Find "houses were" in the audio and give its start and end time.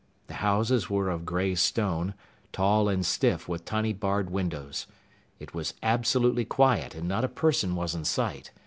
0.41-1.11